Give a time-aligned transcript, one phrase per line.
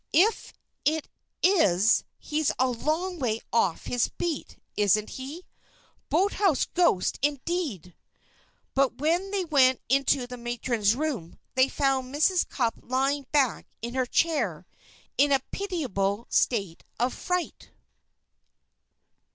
[0.13, 0.51] "If
[0.83, 1.07] it
[1.43, 5.45] is, he's a long way off his beat, isn't he?
[6.09, 7.93] Boathouse ghost, indeed!"
[8.73, 12.49] But when they went into the matron's room they found Mrs.
[12.49, 14.65] Cupp lying back in her chair,
[15.19, 17.69] in a pitiable state of fright.